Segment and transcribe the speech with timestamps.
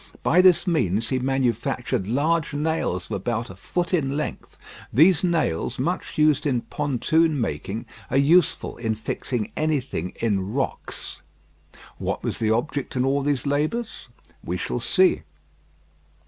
[0.23, 4.57] By this means he manufactured large nails of about a foot in length.
[4.91, 11.21] These nails, much used in pontoon making, are useful in fixing anything in rocks.
[11.99, 14.07] What was his object in all these labours?
[14.43, 15.21] We shall see.